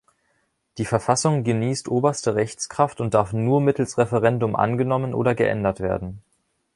[0.79, 6.23] Die Verfassung genießt oberste Rechtskraft und darf nur mittels Referendum angenommen oder geändert werden.